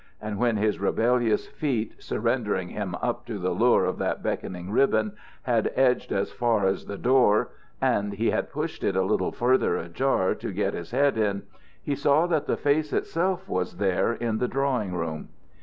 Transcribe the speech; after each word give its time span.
And 0.19 0.39
when 0.39 0.57
his 0.57 0.79
rebellious 0.79 1.45
feet, 1.45 1.93
surrendering 2.01 2.69
him 2.69 2.95
up 3.03 3.23
to 3.27 3.37
the 3.37 3.51
lure 3.51 3.85
of 3.85 3.99
that 3.99 4.23
beckoning 4.23 4.71
ribbon, 4.71 5.11
had 5.43 5.71
edged 5.75 6.11
as 6.11 6.31
far 6.31 6.65
as 6.65 6.85
the 6.87 6.97
door, 6.97 7.51
and 7.79 8.13
he 8.13 8.31
had 8.31 8.51
pushed 8.51 8.83
it 8.83 8.95
a 8.95 9.03
little 9.03 9.31
further 9.31 9.77
ajar 9.77 10.33
to 10.33 10.51
get 10.51 10.73
his 10.73 10.89
head 10.89 11.19
in, 11.19 11.43
he 11.83 11.93
saw 11.95 12.25
that 12.25 12.47
the 12.47 12.57
face 12.57 12.91
itself 12.93 13.47
was 13.47 13.77
there 13.77 14.11
in 14.11 14.39
the 14.39 14.47
drawing 14.47 14.95
room. 14.95 15.29